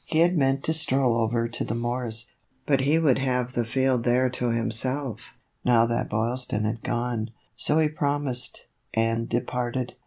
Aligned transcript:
He 0.05 0.17
had 0.21 0.35
meant 0.35 0.63
to 0.63 0.73
stroll 0.73 1.15
over 1.15 1.47
to 1.47 1.63
the 1.63 1.75
Moore's, 1.75 2.27
but 2.65 2.81
he 2.81 2.97
would 2.97 3.19
have 3.19 3.53
the 3.53 3.63
field 3.65 4.03
there 4.03 4.31
to 4.31 4.49
himself, 4.49 5.37
now 5.63 5.85
that 5.85 6.09
Boylston 6.09 6.65
had 6.65 6.81
gone, 6.81 7.29
so 7.55 7.77
he 7.77 7.87
promised, 7.87 8.65
and 8.95 9.29
departed. 9.29 9.93